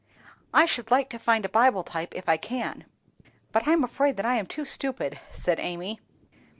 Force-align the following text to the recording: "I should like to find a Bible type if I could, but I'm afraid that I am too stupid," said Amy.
"I 0.51 0.65
should 0.65 0.89
like 0.89 1.09
to 1.11 1.19
find 1.19 1.45
a 1.45 1.47
Bible 1.49 1.83
type 1.83 2.15
if 2.15 2.27
I 2.27 2.35
could, 2.35 2.87
but 3.51 3.67
I'm 3.67 3.83
afraid 3.83 4.17
that 4.17 4.25
I 4.25 4.33
am 4.37 4.47
too 4.47 4.65
stupid," 4.65 5.19
said 5.29 5.59
Amy. 5.59 5.99